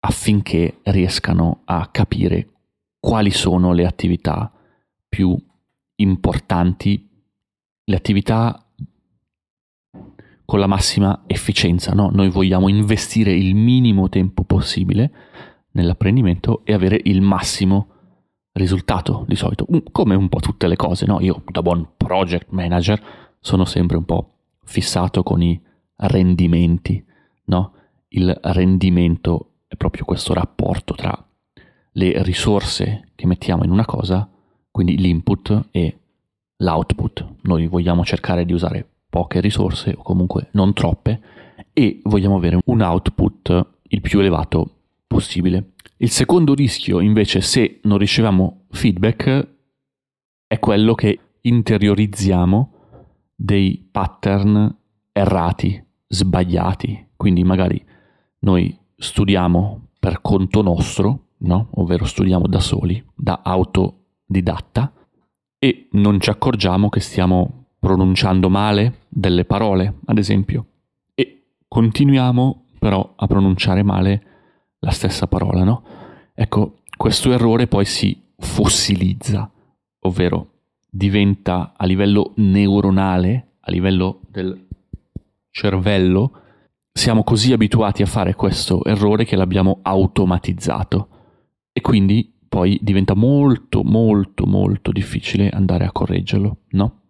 affinché 0.00 0.78
riescano 0.84 1.62
a 1.64 1.88
capire 1.88 2.48
quali 3.00 3.30
sono 3.30 3.72
le 3.72 3.86
attività 3.86 4.52
più 5.08 5.36
importanti, 5.96 7.08
le 7.84 7.96
attività 7.96 8.64
con 10.44 10.58
la 10.58 10.66
massima 10.66 11.24
efficienza. 11.26 11.92
No? 11.92 12.10
Noi 12.10 12.30
vogliamo 12.30 12.68
investire 12.68 13.32
il 13.32 13.54
minimo 13.54 14.08
tempo 14.08 14.44
possibile 14.44 15.12
nell'apprendimento 15.72 16.64
e 16.64 16.72
avere 16.72 17.00
il 17.04 17.20
massimo 17.20 17.88
risultato 18.52 19.24
di 19.28 19.36
solito, 19.36 19.66
come 19.92 20.14
un 20.14 20.28
po' 20.28 20.40
tutte 20.40 20.66
le 20.66 20.76
cose. 20.76 21.06
No? 21.06 21.20
Io 21.20 21.42
da 21.50 21.62
buon 21.62 21.86
project 21.96 22.46
manager 22.50 23.00
sono 23.40 23.64
sempre 23.64 23.96
un 23.96 24.04
po' 24.04 24.32
fissato 24.64 25.22
con 25.22 25.42
i 25.42 25.60
rendimenti. 25.96 27.04
No? 27.44 27.72
Il 28.08 28.34
rendimento 28.42 29.47
è 29.68 29.76
proprio 29.76 30.04
questo 30.04 30.32
rapporto 30.32 30.94
tra 30.94 31.24
le 31.92 32.22
risorse 32.22 33.10
che 33.14 33.26
mettiamo 33.26 33.64
in 33.64 33.70
una 33.70 33.84
cosa, 33.84 34.28
quindi 34.70 34.96
l'input 34.96 35.68
e 35.70 35.98
l'output. 36.56 37.34
Noi 37.42 37.66
vogliamo 37.66 38.04
cercare 38.04 38.44
di 38.44 38.52
usare 38.52 38.88
poche 39.08 39.40
risorse 39.40 39.94
o 39.96 40.02
comunque 40.02 40.48
non 40.52 40.72
troppe 40.72 41.20
e 41.72 42.00
vogliamo 42.04 42.36
avere 42.36 42.58
un 42.64 42.80
output 42.80 43.66
il 43.82 44.00
più 44.00 44.20
elevato 44.20 44.80
possibile. 45.06 45.72
Il 45.98 46.10
secondo 46.10 46.54
rischio 46.54 47.00
invece 47.00 47.40
se 47.40 47.80
non 47.82 47.98
riceviamo 47.98 48.66
feedback 48.70 49.48
è 50.46 50.58
quello 50.58 50.94
che 50.94 51.18
interiorizziamo 51.40 52.72
dei 53.34 53.88
pattern 53.90 54.74
errati, 55.12 55.82
sbagliati, 56.06 57.08
quindi 57.16 57.42
magari 57.44 57.84
noi 58.40 58.76
studiamo 58.98 59.90
per 60.00 60.20
conto 60.20 60.60
nostro, 60.60 61.28
no? 61.38 61.68
ovvero 61.74 62.04
studiamo 62.04 62.46
da 62.46 62.60
soli, 62.60 63.02
da 63.14 63.40
autodidatta, 63.44 64.92
e 65.58 65.88
non 65.92 66.20
ci 66.20 66.30
accorgiamo 66.30 66.88
che 66.88 67.00
stiamo 67.00 67.66
pronunciando 67.78 68.50
male 68.50 69.06
delle 69.08 69.44
parole, 69.44 69.98
ad 70.06 70.18
esempio, 70.18 70.66
e 71.14 71.44
continuiamo 71.66 72.64
però 72.78 73.14
a 73.16 73.26
pronunciare 73.26 73.82
male 73.82 74.22
la 74.80 74.90
stessa 74.90 75.26
parola, 75.26 75.64
no? 75.64 75.82
Ecco, 76.34 76.78
questo 76.96 77.32
errore 77.32 77.66
poi 77.66 77.84
si 77.84 78.20
fossilizza, 78.36 79.50
ovvero 80.00 80.50
diventa 80.88 81.74
a 81.76 81.84
livello 81.86 82.32
neuronale, 82.36 83.54
a 83.60 83.70
livello 83.70 84.20
del 84.28 84.66
cervello, 85.50 86.42
siamo 86.98 87.22
così 87.22 87.52
abituati 87.52 88.02
a 88.02 88.06
fare 88.06 88.34
questo 88.34 88.84
errore 88.84 89.24
che 89.24 89.36
l'abbiamo 89.36 89.78
automatizzato 89.82 91.08
e 91.72 91.80
quindi 91.80 92.34
poi 92.48 92.76
diventa 92.82 93.14
molto 93.14 93.84
molto 93.84 94.46
molto 94.46 94.90
difficile 94.90 95.48
andare 95.48 95.84
a 95.84 95.92
correggerlo, 95.92 96.56
no? 96.70 97.00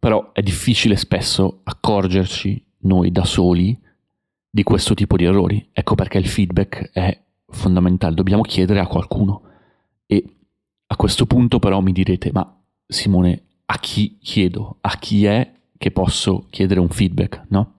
Però 0.00 0.32
è 0.32 0.42
difficile 0.42 0.96
spesso 0.96 1.60
accorgerci 1.62 2.60
noi 2.78 3.12
da 3.12 3.24
soli 3.24 3.78
di 4.50 4.64
questo 4.64 4.94
tipo 4.94 5.16
di 5.16 5.24
errori. 5.24 5.68
Ecco 5.72 5.94
perché 5.94 6.18
il 6.18 6.26
feedback 6.26 6.90
è 6.92 7.16
fondamentale, 7.46 8.16
dobbiamo 8.16 8.42
chiedere 8.42 8.80
a 8.80 8.88
qualcuno. 8.88 9.42
E 10.06 10.24
a 10.88 10.96
questo 10.96 11.26
punto 11.26 11.60
però 11.60 11.80
mi 11.80 11.92
direte, 11.92 12.30
ma 12.32 12.60
Simone, 12.84 13.42
a 13.66 13.78
chi 13.78 14.18
chiedo? 14.18 14.78
A 14.80 14.96
chi 14.98 15.26
è 15.26 15.52
che 15.78 15.92
posso 15.92 16.46
chiedere 16.50 16.80
un 16.80 16.88
feedback, 16.88 17.44
no? 17.50 17.74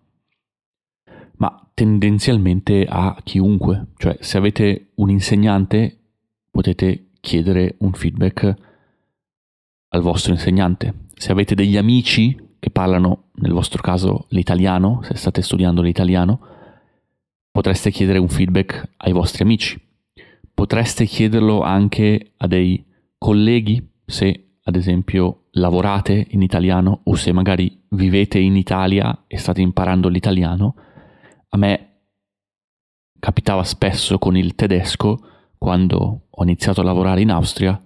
Ma 1.41 1.71
tendenzialmente 1.73 2.85
a 2.87 3.17
chiunque, 3.23 3.87
cioè 3.97 4.15
se 4.19 4.37
avete 4.37 4.91
un 4.97 5.09
insegnante 5.09 5.97
potete 6.51 7.07
chiedere 7.19 7.77
un 7.79 7.93
feedback 7.93 8.53
al 9.89 10.01
vostro 10.01 10.33
insegnante. 10.33 11.07
Se 11.15 11.31
avete 11.31 11.55
degli 11.55 11.77
amici 11.77 12.37
che 12.59 12.69
parlano, 12.69 13.29
nel 13.37 13.53
vostro 13.53 13.81
caso, 13.81 14.27
l'italiano, 14.29 14.99
se 15.01 15.15
state 15.15 15.41
studiando 15.41 15.81
l'italiano, 15.81 16.39
potreste 17.49 17.89
chiedere 17.89 18.19
un 18.19 18.29
feedback 18.29 18.91
ai 18.97 19.11
vostri 19.11 19.41
amici. 19.43 19.81
potreste 20.53 21.05
chiederlo 21.05 21.63
anche 21.63 22.33
a 22.37 22.45
dei 22.45 22.85
colleghi 23.17 23.83
se 24.05 24.57
ad 24.63 24.75
esempio 24.75 25.45
lavorate 25.53 26.27
in 26.29 26.43
italiano 26.43 27.01
o 27.05 27.15
se 27.15 27.31
magari 27.31 27.81
vivete 27.89 28.37
in 28.37 28.55
Italia 28.55 29.23
e 29.25 29.39
state 29.39 29.59
imparando 29.61 30.07
l'italiano. 30.07 30.75
A 31.53 31.57
me 31.57 31.87
capitava 33.19 33.63
spesso 33.63 34.17
con 34.17 34.37
il 34.37 34.55
tedesco 34.55 35.19
quando 35.57 36.27
ho 36.29 36.43
iniziato 36.43 36.79
a 36.81 36.83
lavorare 36.83 37.21
in 37.21 37.29
Austria, 37.29 37.81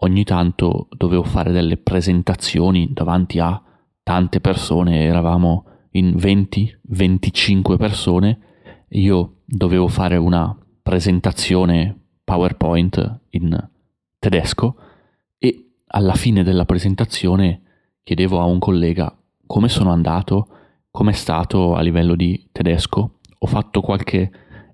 ogni 0.00 0.24
tanto 0.24 0.88
dovevo 0.90 1.22
fare 1.22 1.52
delle 1.52 1.76
presentazioni 1.76 2.92
davanti 2.92 3.38
a 3.38 3.62
tante 4.02 4.40
persone, 4.40 5.04
eravamo 5.04 5.64
in 5.92 6.16
20-25 6.16 7.76
persone, 7.76 8.38
io 8.90 9.42
dovevo 9.44 9.86
fare 9.86 10.16
una 10.16 10.56
presentazione 10.82 12.16
PowerPoint 12.24 13.20
in 13.30 13.68
tedesco 14.18 14.76
e 15.38 15.82
alla 15.86 16.14
fine 16.14 16.42
della 16.42 16.64
presentazione 16.64 17.62
chiedevo 18.02 18.40
a 18.40 18.44
un 18.44 18.58
collega 18.58 19.16
come 19.46 19.68
sono 19.68 19.92
andato, 19.92 20.48
come 20.98 21.12
è 21.12 21.14
stato 21.14 21.76
a 21.76 21.80
livello 21.80 22.16
di 22.16 22.48
tedesco, 22.50 23.20
ho 23.38 23.46
fatto 23.46 23.80
qualche 23.80 24.32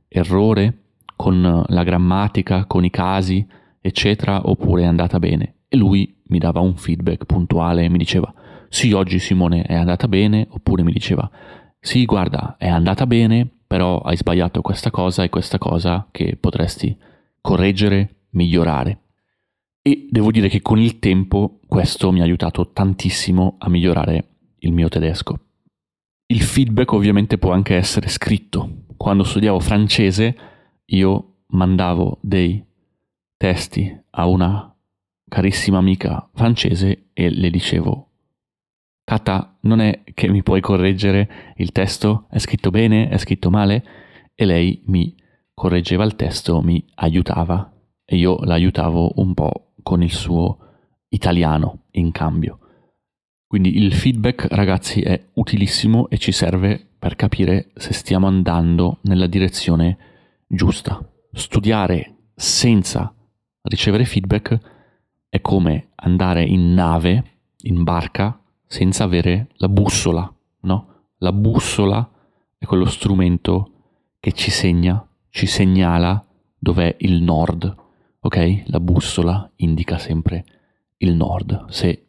errore 0.09 0.85
con 1.17 1.63
la 1.67 1.83
grammatica, 1.83 2.65
con 2.65 2.83
i 2.83 2.89
casi, 2.89 3.47
eccetera, 3.79 4.49
oppure 4.49 4.85
è 4.85 4.87
andata 4.87 5.19
bene. 5.19 5.57
E 5.69 5.77
lui 5.77 6.23
mi 6.29 6.39
dava 6.39 6.61
un 6.61 6.79
feedback 6.79 7.27
puntuale 7.27 7.85
e 7.85 7.91
mi 7.91 7.99
diceva 7.99 8.33
sì, 8.71 8.93
oggi 8.93 9.19
Simone 9.19 9.65
è 9.65 9.75
andata 9.75 10.09
bene, 10.09 10.47
oppure 10.49 10.83
mi 10.83 10.93
diceva 10.93 11.31
sì, 11.79 12.07
guarda, 12.07 12.57
è 12.57 12.69
andata 12.69 13.07
bene, 13.07 13.47
però 13.67 13.99
hai 13.99 14.17
sbagliato 14.17 14.63
questa 14.63 14.91
cosa 14.91 15.25
e 15.25 15.29
questa 15.29 15.59
cosa 15.59 16.09
che 16.11 16.39
potresti 16.41 16.97
correggere, 17.43 18.29
migliorare. 18.31 18.99
E 19.83 20.09
devo 20.09 20.31
dire 20.31 20.49
che 20.49 20.63
con 20.63 20.81
il 20.81 20.99
tempo 21.01 21.61
questo 21.69 22.11
mi 22.11 22.21
ha 22.21 22.25
aiutato 22.25 22.71
tantissimo 22.73 23.57
a 23.59 23.69
migliorare 23.69 24.29
il 24.61 24.73
mio 24.73 24.89
tedesco. 24.89 25.44
Il 26.27 26.41
feedback 26.41 26.93
ovviamente 26.93 27.37
può 27.37 27.53
anche 27.53 27.75
essere 27.75 28.09
scritto. 28.09 28.85
Quando 28.97 29.25
studiavo 29.25 29.61
francese 29.61 30.37
io 30.87 31.43
mandavo 31.49 32.19
dei 32.23 32.65
testi 33.37 33.95
a 34.11 34.27
una 34.27 34.75
carissima 35.29 35.79
amica 35.79 36.29
francese 36.33 37.09
e 37.13 37.29
le 37.29 37.51
dicevo 37.51 38.09
Kata, 39.05 39.59
non 39.61 39.81
è 39.81 40.03
che 40.15 40.29
mi 40.29 40.43
puoi 40.43 40.63
correggere 40.63 41.55
il 41.57 41.73
testo? 41.73 42.27
È 42.31 42.39
scritto 42.39 42.71
bene? 42.71 43.11
È 43.11 43.19
scritto 43.19 43.51
male? 43.51 43.85
E 44.35 44.47
lei 44.47 44.83
mi 44.87 45.15
correggeva 45.53 46.05
il 46.05 46.17
testo, 46.17 46.63
mi 46.63 46.83
aiutava 46.95 47.71
e 48.03 48.17
io 48.17 48.39
l'aiutavo 48.43 49.13
un 49.17 49.35
po' 49.35 49.73
con 49.83 50.03
il 50.03 50.11
suo 50.11 50.59
italiano 51.09 51.83
in 51.93 52.13
cambio. 52.13 52.61
Quindi 53.55 53.77
il 53.77 53.95
feedback, 53.95 54.49
ragazzi, 54.51 55.01
è 55.03 55.29
utilissimo 55.35 56.09
e 56.09 56.19
ci 56.19 56.33
serve 56.33 56.85
per 56.99 57.15
capire 57.15 57.71
se 57.77 57.93
stiamo 57.93 58.27
andando 58.27 58.99
nella 59.03 59.29
direzione 59.29 59.97
giusta. 60.49 61.01
Studiare 61.33 62.17
senza 62.35 63.15
ricevere 63.63 64.07
feedback 64.07 64.59
è 65.29 65.41
come 65.41 65.91
andare 65.95 66.43
in 66.43 66.75
nave, 66.75 67.37
in 67.61 67.85
barca, 67.85 68.43
senza 68.67 69.05
avere 69.05 69.47
la 69.59 69.69
bussola, 69.69 70.35
no? 70.63 70.87
La 71.19 71.33
bussola 71.33 72.11
è 72.59 72.65
quello 72.65 72.87
strumento 72.87 73.71
che 74.19 74.33
ci 74.33 74.51
segna, 74.51 75.07
ci 75.31 75.47
segnala 75.47 76.27
dov'è 76.59 76.97
il 76.99 77.23
nord, 77.23 77.73
ok? 78.19 78.65
La 78.67 78.81
bussola 78.81 79.49
indica 79.59 79.97
sempre 79.99 80.45
il 80.97 81.15
nord. 81.15 81.67
Se 81.69 82.04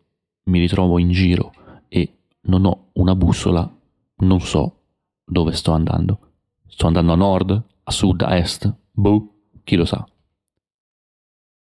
mi 0.45 0.59
ritrovo 0.59 0.99
in 0.99 1.11
giro 1.11 1.53
e 1.87 2.13
non 2.41 2.65
ho 2.65 2.89
una 2.93 3.15
bussola, 3.15 3.69
non 4.17 4.41
so 4.41 4.79
dove 5.23 5.51
sto 5.53 5.71
andando. 5.71 6.19
Sto 6.67 6.87
andando 6.87 7.13
a 7.13 7.15
nord, 7.15 7.63
a 7.83 7.91
sud, 7.91 8.21
a 8.21 8.35
est? 8.37 8.73
Boh, 8.91 9.33
chi 9.63 9.75
lo 9.75 9.85
sa. 9.85 10.05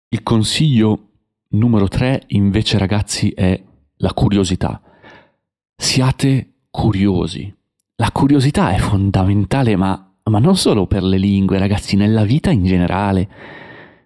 Il 0.08 0.22
consiglio 0.22 1.08
numero 1.50 1.88
tre 1.88 2.22
invece 2.28 2.78
ragazzi 2.78 3.30
è 3.30 3.62
la 3.96 4.12
curiosità. 4.12 4.80
Siate 5.76 6.52
curiosi. 6.70 7.54
La 7.96 8.10
curiosità 8.10 8.70
è 8.70 8.78
fondamentale, 8.78 9.76
ma, 9.76 10.14
ma 10.24 10.38
non 10.38 10.56
solo 10.56 10.86
per 10.86 11.02
le 11.02 11.18
lingue, 11.18 11.58
ragazzi, 11.58 11.96
nella 11.96 12.24
vita 12.24 12.50
in 12.50 12.64
generale. 12.64 13.28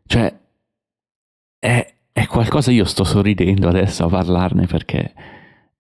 Cioè, 0.07 0.39
è, 1.59 1.96
è 2.17 2.27
qualcosa, 2.27 2.71
io 2.71 2.87
sto 2.87 3.05
sorridendo 3.05 3.69
adesso 3.69 4.07
a 4.07 4.09
parlarne 4.09 4.65
perché 4.67 5.13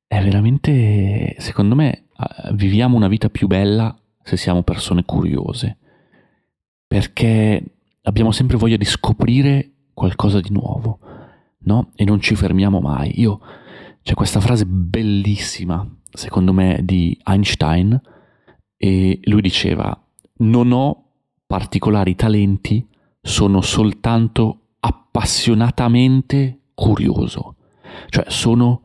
è 0.06 0.22
veramente, 0.22 1.34
secondo 1.38 1.74
me, 1.74 2.08
viviamo 2.52 2.94
una 2.94 3.08
vita 3.08 3.30
più 3.30 3.46
bella 3.46 3.98
se 4.22 4.36
siamo 4.36 4.62
persone 4.62 5.06
curiose, 5.06 5.78
perché 6.86 7.64
abbiamo 8.02 8.32
sempre 8.32 8.58
voglia 8.58 8.76
di 8.76 8.84
scoprire 8.84 9.70
qualcosa 9.94 10.38
di 10.40 10.50
nuovo, 10.50 10.98
no? 11.60 11.92
E 11.94 12.04
non 12.04 12.20
ci 12.20 12.34
fermiamo 12.34 12.80
mai. 12.80 13.18
Io 13.18 13.40
c'è 14.02 14.12
questa 14.12 14.40
frase 14.40 14.66
bellissima, 14.66 15.88
secondo 16.12 16.52
me, 16.52 16.80
di 16.82 17.18
Einstein 17.24 17.98
e 18.76 19.20
lui 19.22 19.40
diceva 19.40 19.98
non 20.40 20.70
ho 20.70 21.12
particolari 21.46 22.14
talenti, 22.14 22.86
sono 23.22 23.62
soltanto 23.62 24.65
appassionatamente 24.86 26.70
curioso. 26.74 27.56
Cioè 28.08 28.24
sono 28.28 28.82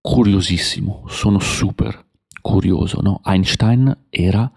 curiosissimo, 0.00 1.04
sono 1.06 1.38
super 1.38 2.06
curioso, 2.40 3.00
no? 3.00 3.20
Einstein 3.24 4.06
era 4.10 4.50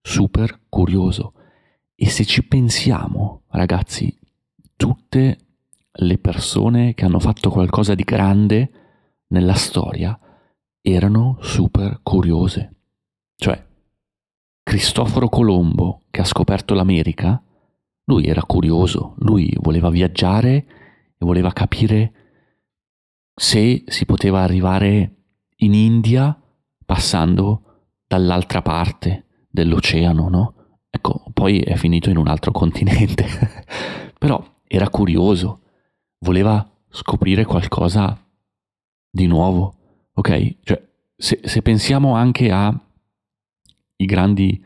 super 0.00 0.60
curioso. 0.68 1.34
E 1.94 2.08
se 2.08 2.24
ci 2.24 2.46
pensiamo, 2.46 3.42
ragazzi, 3.48 4.16
tutte 4.76 5.38
le 5.90 6.18
persone 6.18 6.94
che 6.94 7.04
hanno 7.04 7.18
fatto 7.18 7.50
qualcosa 7.50 7.94
di 7.94 8.04
grande 8.04 8.70
nella 9.28 9.54
storia 9.54 10.18
erano 10.80 11.36
super 11.40 12.00
curiose. 12.02 12.76
Cioè, 13.36 13.66
Cristoforo 14.62 15.28
Colombo, 15.28 16.02
che 16.10 16.20
ha 16.20 16.24
scoperto 16.24 16.74
l'America, 16.74 17.42
lui 18.08 18.24
era 18.24 18.42
curioso, 18.42 19.14
lui 19.18 19.54
voleva 19.60 19.90
viaggiare 19.90 20.50
e 20.50 21.24
voleva 21.24 21.52
capire 21.52 22.12
se 23.34 23.84
si 23.86 24.06
poteva 24.06 24.40
arrivare 24.42 25.14
in 25.56 25.74
India 25.74 26.36
passando 26.84 27.62
dall'altra 28.06 28.62
parte 28.62 29.46
dell'oceano, 29.50 30.28
no? 30.28 30.54
Ecco, 30.88 31.24
poi 31.34 31.60
è 31.60 31.76
finito 31.76 32.08
in 32.08 32.16
un 32.16 32.28
altro 32.28 32.50
continente, 32.50 33.26
però 34.18 34.42
era 34.66 34.88
curioso, 34.88 35.60
voleva 36.20 36.66
scoprire 36.88 37.44
qualcosa 37.44 38.18
di 39.10 39.26
nuovo, 39.26 39.74
ok? 40.14 40.56
Cioè, 40.62 40.82
se, 41.14 41.40
se 41.44 41.60
pensiamo 41.60 42.14
anche 42.14 42.50
ai 42.50 42.74
grandi 43.96 44.64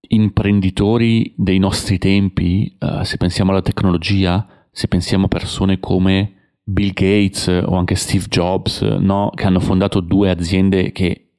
imprenditori 0.00 1.34
dei 1.36 1.58
nostri 1.58 1.98
tempi, 1.98 2.76
uh, 2.80 3.02
se 3.02 3.16
pensiamo 3.16 3.50
alla 3.50 3.62
tecnologia, 3.62 4.46
se 4.70 4.88
pensiamo 4.88 5.26
a 5.26 5.28
persone 5.28 5.80
come 5.80 6.34
Bill 6.62 6.92
Gates 6.92 7.48
o 7.48 7.76
anche 7.76 7.94
Steve 7.94 8.26
Jobs, 8.28 8.82
no? 8.82 9.30
che 9.34 9.44
hanno 9.44 9.60
fondato 9.60 10.00
due 10.00 10.30
aziende 10.30 10.92
che 10.92 11.30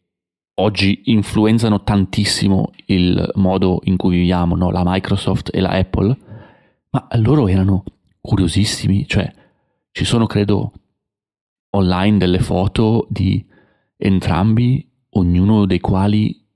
oggi 0.55 1.03
influenzano 1.05 1.83
tantissimo 1.83 2.71
il 2.87 3.31
modo 3.35 3.79
in 3.83 3.95
cui 3.95 4.17
viviamo, 4.17 4.55
no? 4.55 4.71
la 4.71 4.83
Microsoft 4.85 5.49
e 5.53 5.61
la 5.61 5.69
Apple, 5.69 6.17
ma 6.89 7.07
loro 7.17 7.47
erano 7.47 7.83
curiosissimi, 8.19 9.07
cioè 9.07 9.31
ci 9.91 10.03
sono 10.03 10.25
credo 10.25 10.73
online 11.71 12.17
delle 12.17 12.39
foto 12.39 13.07
di 13.09 13.45
entrambi, 13.97 14.87
ognuno 15.11 15.65
dei 15.65 15.79
quali 15.79 16.47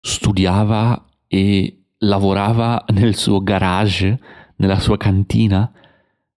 studiava 0.00 1.04
e 1.26 1.84
lavorava 1.98 2.84
nel 2.88 3.14
suo 3.14 3.42
garage, 3.42 4.18
nella 4.56 4.78
sua 4.78 4.96
cantina, 4.96 5.70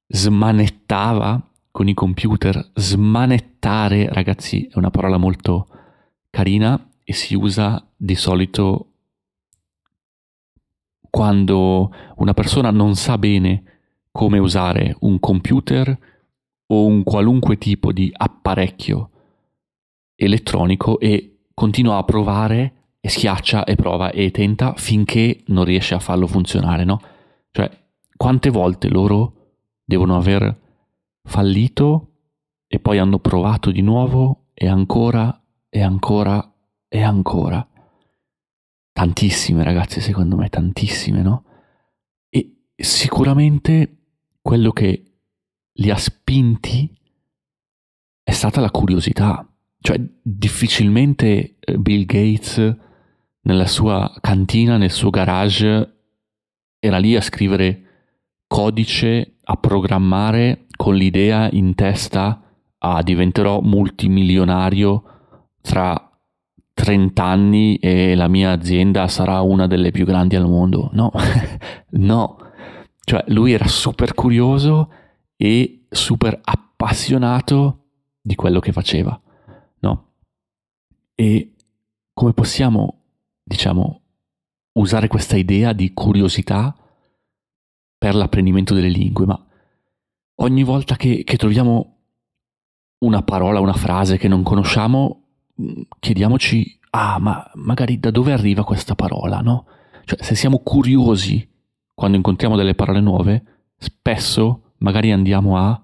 smanettava 0.08 1.42
con 1.72 1.88
i 1.88 1.94
computer. 1.94 2.72
Smanettare, 2.76 4.12
ragazzi, 4.12 4.68
è 4.68 4.78
una 4.78 4.92
parola 4.92 5.18
molto 5.18 5.68
carina 6.30 6.90
e 7.04 7.14
si 7.14 7.36
usa 7.36 7.86
di 7.96 8.16
solito 8.16 8.88
quando 11.10 11.94
una 12.16 12.34
persona 12.34 12.72
non 12.72 12.96
sa 12.96 13.18
bene 13.18 13.64
come 14.12 14.40
usare 14.40 14.96
un 15.02 15.20
computer 15.20 15.98
o 16.68 16.86
un 16.86 17.04
qualunque 17.04 17.58
tipo 17.58 17.92
di 17.92 18.12
apparecchio 18.12 19.10
elettronico 20.16 21.00
e 21.00 21.46
continua 21.54 21.98
a 21.98 22.04
provare 22.04 22.83
e 23.06 23.10
schiaccia 23.10 23.66
e 23.66 23.76
prova 23.76 24.12
e 24.12 24.32
tenta 24.32 24.76
finché 24.76 25.44
non 25.48 25.66
riesce 25.66 25.94
a 25.94 26.00
farlo 26.00 26.26
funzionare, 26.26 26.86
no? 26.86 27.02
Cioè, 27.52 27.70
quante 28.16 28.50
volte 28.50 28.88
loro 28.88 29.58
devono 29.84 30.16
aver 30.16 30.58
fallito 31.22 32.12
e 32.66 32.80
poi 32.80 33.00
hanno 33.00 33.20
provato 33.20 33.72
di 33.72 33.82
nuovo 33.82 34.52
e 34.54 34.70
ancora 34.70 35.38
e 35.68 35.82
ancora 35.82 36.50
e 36.88 37.02
ancora. 37.02 37.68
Tantissime 38.94 39.66
ragazzi, 39.66 40.00
secondo 40.00 40.38
me, 40.38 40.48
tantissime, 40.48 41.22
no? 41.22 41.44
E 42.30 42.68
sicuramente 42.74 43.98
quello 44.42 44.72
che 44.72 45.18
li 45.74 45.90
ha 45.90 45.98
spinti 45.98 46.90
è 48.24 48.32
stata 48.32 48.62
la 48.62 48.72
curiosità. 48.72 49.46
Cioè, 49.78 50.02
difficilmente 50.22 51.58
eh, 51.60 51.78
Bill 51.78 52.06
Gates 52.06 52.92
nella 53.44 53.68
sua 53.68 54.12
cantina, 54.22 54.78
nel 54.78 54.92
suo 54.92 55.10
garage, 55.10 55.94
era 56.80 56.98
lì 56.98 57.16
a 57.16 57.22
scrivere 57.22 57.82
codice, 58.48 59.36
a 59.44 59.56
programmare 59.56 60.66
con 60.76 60.96
l'idea 60.96 61.50
in 61.52 61.76
testa, 61.76 62.42
ah, 62.78 63.02
diventerò 63.02 63.62
multimilionario 63.62 65.04
tra 65.62 66.12
30 66.74 67.24
anni 67.24 67.76
e 67.78 68.16
la 68.16 68.28
mia 68.28 68.52
azienda 68.52 69.08
sarà 69.08 69.42
una 69.42 69.68
delle 69.68 69.92
più 69.92 70.06
grandi 70.06 70.36
al 70.36 70.48
mondo. 70.48 70.90
No, 70.94 71.12
no. 71.92 72.38
Cioè, 73.06 73.24
lui 73.28 73.52
era 73.52 73.68
super 73.68 74.14
curioso 74.14 74.92
e 75.36 75.86
super 75.90 76.40
appassionato 76.42 77.80
di 78.22 78.36
quello 78.36 78.60
che 78.60 78.72
faceva, 78.72 79.20
no? 79.80 80.08
E 81.16 81.54
come 82.14 82.34
possiamo, 82.34 83.03
diciamo, 83.44 84.02
usare 84.74 85.08
questa 85.08 85.38
idea 85.38 85.74
di 85.74 85.94
curiosità 85.94 86.76
per 87.98 88.16
l'apprendimento 88.16 88.74
delle 88.74 88.90
lingue? 88.90 89.26
Ma 89.26 89.46
ogni 90.36 90.64
volta 90.64 90.96
che, 90.96 91.24
che 91.24 91.38
troviamo 91.38 91.98
una 93.00 93.22
parola, 93.24 93.60
una 93.60 93.74
frase 93.74 94.18
che 94.18 94.28
non 94.28 94.44
conosciamo, 94.44 95.24
mm, 95.62 95.82
chiediamoci, 96.00 96.80
ah, 96.92 97.20
ma 97.20 97.52
magari 97.56 98.00
da 98.00 98.12
dove 98.12 98.32
arriva 98.32 98.64
questa 98.64 98.96
parola, 98.96 99.40
no? 99.42 99.66
Cioè, 100.06 100.24
se 100.24 100.36
siamo 100.36 100.60
curiosi 100.60 101.50
quando 101.94 102.18
incontriamo 102.18 102.56
delle 102.56 102.76
parole 102.76 103.02
nuove, 103.02 103.44
spesso 103.78 104.74
magari 104.80 105.12
andiamo 105.12 105.58
a 105.58 105.82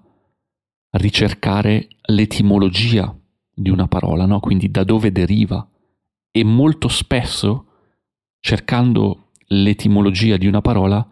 ricercare 0.92 1.88
l'etimologia 2.06 3.14
di 3.52 3.70
una 3.70 3.86
parola, 3.86 4.26
no? 4.26 4.40
quindi 4.40 4.70
da 4.70 4.84
dove 4.84 5.12
deriva. 5.12 5.66
E 6.30 6.44
molto 6.44 6.88
spesso, 6.88 7.66
cercando 8.38 9.30
l'etimologia 9.46 10.36
di 10.36 10.46
una 10.46 10.60
parola, 10.60 11.06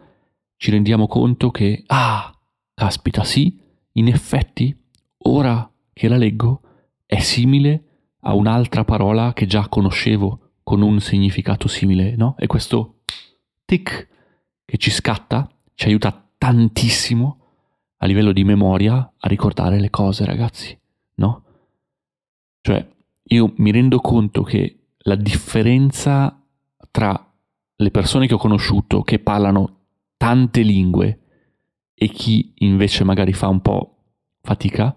ci 0.55 0.71
rendiamo 0.71 1.07
conto 1.07 1.51
che, 1.51 1.83
ah, 1.87 2.33
caspita, 2.73 3.23
sì, 3.23 3.59
in 3.93 4.07
effetti, 4.07 4.75
ora 5.23 5.69
che 5.93 6.07
la 6.07 6.17
leggo, 6.17 6.61
è 7.05 7.19
simile 7.19 7.83
a 8.21 8.33
un'altra 8.33 8.83
parola 8.83 9.33
che 9.33 9.45
già 9.45 9.67
conoscevo 9.67 10.51
con 10.63 10.81
un 10.81 10.99
significato 10.99 11.67
simile, 11.67 12.15
no? 12.15 12.35
E 12.37 12.47
questo 12.47 13.01
tic 13.65 14.07
che 14.63 14.77
ci 14.77 14.91
scatta 14.91 15.49
ci 15.73 15.87
aiuta 15.87 16.29
tantissimo 16.37 17.37
a 17.97 18.05
livello 18.05 18.31
di 18.31 18.43
memoria 18.43 19.13
a 19.17 19.27
ricordare 19.27 19.79
le 19.79 19.89
cose, 19.89 20.25
ragazzi, 20.25 20.77
no? 21.15 21.43
Cioè, 22.61 22.87
io 23.23 23.53
mi 23.57 23.71
rendo 23.71 23.99
conto 23.99 24.43
che 24.43 24.78
la 25.09 25.15
differenza 25.15 26.39
tra 26.91 27.33
le 27.75 27.91
persone 27.91 28.27
che 28.27 28.35
ho 28.35 28.37
conosciuto 28.37 29.01
che 29.01 29.17
parlano 29.17 29.77
tante 30.17 30.61
lingue 30.61 31.19
e 31.95 32.09
chi 32.09 32.53
invece 32.57 33.03
magari 33.03 33.33
fa 33.33 33.47
un 33.47 33.59
po' 33.59 33.95
fatica 34.41 34.95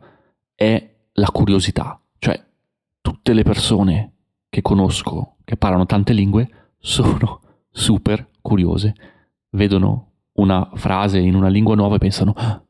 è 0.54 0.94
la 1.12 1.30
curiosità. 1.30 1.98
Cioè, 2.18 2.44
tutte 3.00 3.32
le 3.32 3.42
persone 3.42 4.12
che 4.50 4.60
conosco 4.60 5.36
che 5.44 5.56
parlano 5.56 5.86
tante 5.86 6.12
lingue 6.12 6.74
sono 6.78 7.40
super 7.72 8.28
curiose, 8.42 8.94
vedono 9.50 10.10
una 10.34 10.70
frase 10.74 11.20
in 11.20 11.34
una 11.34 11.48
lingua 11.48 11.74
nuova 11.74 11.96
e 11.96 11.98
pensano 11.98 12.32
ah, 12.36 12.62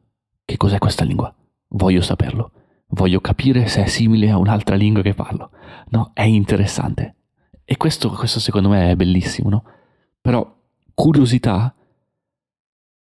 che 0.45 0.57
cos'è 0.57 0.79
questa 0.79 1.05
lingua? 1.05 1.35
Voglio 1.71 2.03
saperlo. 2.03 2.53
Voglio 2.95 3.21
capire 3.21 3.67
se 3.67 3.83
è 3.83 3.87
simile 3.87 4.31
a 4.31 4.39
un'altra 4.39 4.77
lingua 4.77 5.03
che 5.03 5.15
parlo. 5.15 5.51
No, 5.89 6.13
è 6.15 6.23
interessante. 6.23 7.17
E 7.73 7.79
questo, 7.79 8.11
questo 8.11 8.39
secondo 8.39 8.69
me 8.69 8.91
è 8.91 8.97
bellissimo, 8.97 9.49
no? 9.49 9.65
Però 10.21 10.59
curiosità, 10.93 11.75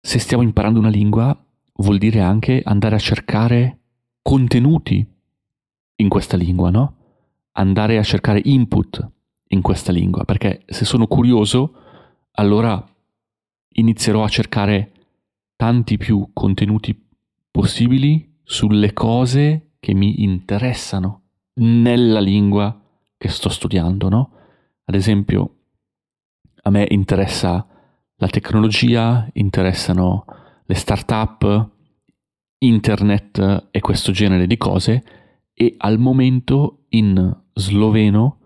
se 0.01 0.19
stiamo 0.21 0.45
imparando 0.45 0.79
una 0.79 0.89
lingua, 0.89 1.37
vuol 1.79 1.99
dire 1.99 2.21
anche 2.21 2.63
andare 2.65 2.95
a 2.95 3.01
cercare 3.01 3.79
contenuti 4.23 5.05
in 5.97 6.09
questa 6.09 6.37
lingua, 6.37 6.71
no? 6.71 6.95
Andare 7.55 7.99
a 7.99 8.05
cercare 8.05 8.41
input 8.45 9.11
in 9.49 9.61
questa 9.61 9.91
lingua, 9.91 10.25
perché 10.25 10.63
se 10.67 10.85
sono 10.85 11.09
curioso, 11.09 11.75
allora 12.35 12.81
inizierò 13.71 14.23
a 14.23 14.29
cercare 14.29 14.93
tanti 15.57 15.97
più 15.97 16.31
contenuti 16.33 17.09
possibili 17.51 18.39
sulle 18.45 18.93
cose 18.93 19.71
che 19.81 19.95
mi 19.95 20.23
interessano 20.23 21.23
nella 21.55 22.21
lingua 22.21 22.81
che 23.19 23.29
sto 23.29 23.49
studiando, 23.49 24.09
no? 24.09 24.35
Ad 24.91 24.97
esempio, 24.97 25.55
a 26.63 26.71
me 26.71 26.85
interessa 26.91 27.65
la 28.17 28.27
tecnologia, 28.27 29.29
interessano 29.35 30.25
le 30.65 30.75
start-up, 30.75 31.71
internet 32.59 33.69
e 33.71 33.79
questo 33.79 34.11
genere 34.11 34.49
di 34.49 34.57
cose 34.57 35.05
e 35.55 35.77
al 35.79 36.01
momento 36.01 36.87
in 36.89 37.43
sloveno 37.53 38.39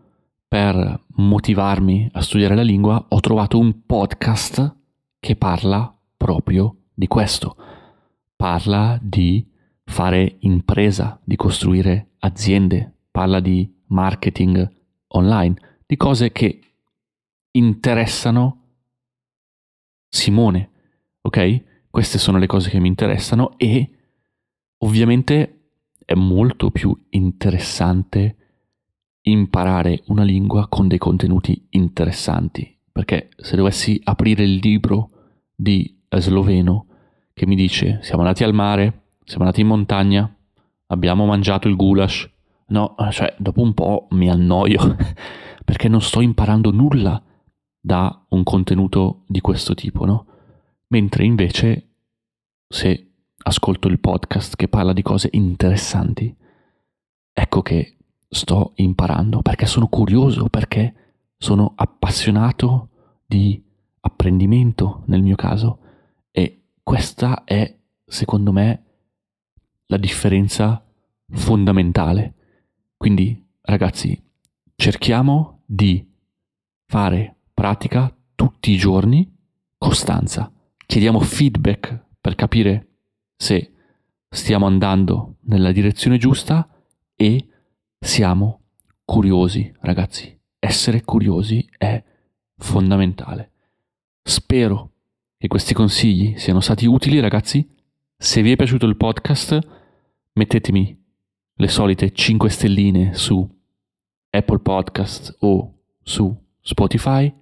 per 0.46 1.06
motivarmi 1.16 2.10
a 2.12 2.20
studiare 2.20 2.54
la 2.54 2.60
lingua 2.60 3.06
ho 3.08 3.20
trovato 3.20 3.58
un 3.58 3.86
podcast 3.86 4.76
che 5.18 5.36
parla 5.36 5.98
proprio 6.14 6.76
di 6.92 7.06
questo. 7.06 7.56
Parla 8.36 8.98
di 9.00 9.50
fare 9.82 10.36
impresa, 10.40 11.18
di 11.24 11.36
costruire 11.36 12.10
aziende, 12.18 12.96
parla 13.10 13.40
di 13.40 13.74
marketing 13.86 14.70
online, 15.06 15.72
di 15.86 15.96
cose 15.96 16.32
che 16.32 16.60
interessano 17.52 18.60
Simone, 20.08 20.70
ok? 21.22 21.62
Queste 21.90 22.18
sono 22.18 22.38
le 22.38 22.46
cose 22.46 22.70
che 22.70 22.80
mi 22.80 22.88
interessano 22.88 23.56
e 23.58 23.90
ovviamente 24.78 25.70
è 26.04 26.14
molto 26.14 26.70
più 26.70 26.96
interessante 27.10 28.36
imparare 29.22 30.02
una 30.06 30.22
lingua 30.22 30.68
con 30.68 30.88
dei 30.88 30.98
contenuti 30.98 31.66
interessanti, 31.70 32.78
perché 32.92 33.30
se 33.36 33.56
dovessi 33.56 34.00
aprire 34.04 34.44
il 34.44 34.56
libro 34.56 35.10
di 35.54 36.02
sloveno 36.16 36.86
che 37.32 37.46
mi 37.46 37.56
dice 37.56 38.00
siamo 38.02 38.20
andati 38.22 38.44
al 38.44 38.54
mare, 38.54 39.16
siamo 39.24 39.44
andati 39.44 39.62
in 39.62 39.66
montagna, 39.66 40.36
abbiamo 40.86 41.26
mangiato 41.26 41.68
il 41.68 41.76
goulash. 41.76 42.30
No, 42.74 42.94
cioè 43.10 43.34
dopo 43.38 43.60
un 43.62 43.72
po' 43.74 44.08
mi 44.10 44.28
annoio 44.28 44.96
perché 45.64 45.88
non 45.88 46.00
sto 46.00 46.20
imparando 46.20 46.70
nulla 46.70 47.22
da 47.80 48.26
un 48.30 48.42
contenuto 48.42 49.22
di 49.26 49.40
questo 49.40 49.74
tipo, 49.74 50.04
no? 50.04 50.26
Mentre 50.88 51.24
invece 51.24 51.88
se 52.68 53.12
ascolto 53.36 53.88
il 53.88 54.00
podcast 54.00 54.56
che 54.56 54.68
parla 54.68 54.92
di 54.92 55.02
cose 55.02 55.28
interessanti, 55.32 56.34
ecco 57.32 57.62
che 57.62 57.96
sto 58.28 58.72
imparando 58.76 59.42
perché 59.42 59.66
sono 59.66 59.86
curioso, 59.86 60.48
perché 60.48 60.94
sono 61.36 61.72
appassionato 61.76 62.88
di 63.26 63.62
apprendimento 64.00 65.02
nel 65.06 65.22
mio 65.22 65.36
caso 65.36 65.78
questa 66.84 67.44
è, 67.44 67.74
secondo 68.04 68.52
me, 68.52 68.82
la 69.86 69.96
differenza 69.96 70.84
fondamentale. 71.30 72.33
Quindi, 73.04 73.38
ragazzi, 73.60 74.18
cerchiamo 74.76 75.60
di 75.66 76.10
fare 76.86 77.36
pratica 77.52 78.10
tutti 78.34 78.70
i 78.70 78.78
giorni, 78.78 79.30
costanza. 79.76 80.50
Chiediamo 80.86 81.20
feedback 81.20 82.02
per 82.18 82.34
capire 82.34 82.86
se 83.36 83.74
stiamo 84.30 84.64
andando 84.64 85.36
nella 85.40 85.70
direzione 85.70 86.16
giusta 86.16 86.66
e 87.14 87.46
siamo 88.00 88.62
curiosi, 89.04 89.70
ragazzi. 89.80 90.40
Essere 90.58 91.02
curiosi 91.02 91.68
è 91.76 92.02
fondamentale. 92.56 93.50
Spero 94.22 94.92
che 95.36 95.46
questi 95.46 95.74
consigli 95.74 96.38
siano 96.38 96.60
stati 96.60 96.86
utili, 96.86 97.20
ragazzi. 97.20 97.68
Se 98.16 98.40
vi 98.40 98.52
è 98.52 98.56
piaciuto 98.56 98.86
il 98.86 98.96
podcast, 98.96 99.58
mettetemi 100.32 101.03
le 101.56 101.68
solite 101.68 102.12
5 102.12 102.50
stelline 102.50 103.14
su 103.14 103.48
Apple 104.30 104.58
Podcast 104.58 105.36
o 105.40 105.72
su 106.02 106.34
Spotify 106.60 107.32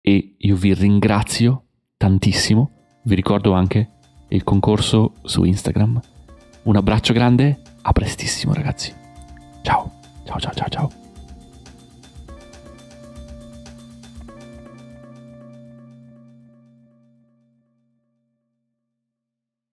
e 0.00 0.34
io 0.38 0.56
vi 0.56 0.74
ringrazio 0.74 1.64
tantissimo 1.96 2.74
Vi 3.04 3.14
ricordo 3.14 3.52
anche 3.52 3.90
il 4.28 4.44
concorso 4.44 5.14
su 5.24 5.44
Instagram. 5.44 6.00
Un 6.62 6.76
abbraccio 6.76 7.12
grande, 7.12 7.60
a 7.82 7.92
prestissimo 7.92 8.54
ragazzi. 8.54 8.94
Ciao, 9.62 10.00
ciao 10.24 10.38
ciao 10.38 10.54
ciao 10.54 10.68
ciao. 10.68 11.03